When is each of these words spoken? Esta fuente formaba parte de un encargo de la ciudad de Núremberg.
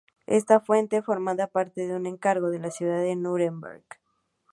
Esta 0.25 0.59
fuente 0.59 1.03
formaba 1.03 1.45
parte 1.45 1.85
de 1.85 1.95
un 1.95 2.07
encargo 2.07 2.49
de 2.49 2.57
la 2.57 2.71
ciudad 2.71 3.01
de 3.03 3.15
Núremberg. 3.15 3.83